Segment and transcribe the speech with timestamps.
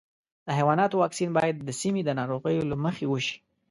[0.45, 3.37] د حیواناتو واکسین باید د سیمې د ناروغیو له مخې وشي.